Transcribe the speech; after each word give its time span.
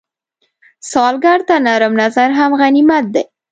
سوالګر 0.89 1.39
ته 1.47 1.55
نرم 1.65 1.93
نظر 2.01 2.29
هم 2.39 2.51
غنیمت 2.59 3.05
دی 3.13 3.23